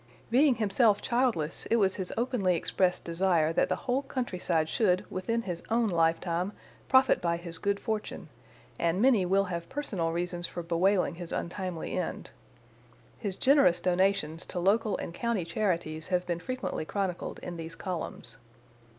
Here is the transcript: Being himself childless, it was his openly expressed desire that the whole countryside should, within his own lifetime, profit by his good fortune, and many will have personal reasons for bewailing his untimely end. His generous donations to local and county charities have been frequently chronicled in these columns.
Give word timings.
Being 0.31 0.55
himself 0.55 0.99
childless, 0.99 1.67
it 1.67 1.75
was 1.75 1.93
his 1.93 2.11
openly 2.17 2.55
expressed 2.55 3.03
desire 3.03 3.53
that 3.53 3.69
the 3.69 3.75
whole 3.85 4.01
countryside 4.01 4.67
should, 4.67 5.05
within 5.11 5.43
his 5.43 5.61
own 5.69 5.89
lifetime, 5.89 6.53
profit 6.89 7.21
by 7.21 7.37
his 7.37 7.59
good 7.59 7.79
fortune, 7.79 8.27
and 8.79 8.99
many 8.99 9.27
will 9.27 9.43
have 9.43 9.69
personal 9.69 10.11
reasons 10.11 10.47
for 10.47 10.63
bewailing 10.63 11.13
his 11.21 11.31
untimely 11.31 11.95
end. 11.99 12.31
His 13.19 13.35
generous 13.35 13.79
donations 13.79 14.43
to 14.47 14.57
local 14.59 14.97
and 14.97 15.13
county 15.13 15.45
charities 15.45 16.07
have 16.07 16.25
been 16.25 16.39
frequently 16.39 16.83
chronicled 16.83 17.37
in 17.43 17.57
these 17.57 17.75
columns. 17.75 18.37